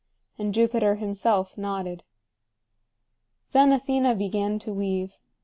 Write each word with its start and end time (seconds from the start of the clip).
And 0.39 0.51
Jupiter 0.51 0.95
himself 0.95 1.59
nodded. 1.59 2.01
Then 3.51 3.71
Athena 3.71 4.15
began 4.15 4.57
to 4.57 4.73
weave. 4.73 5.19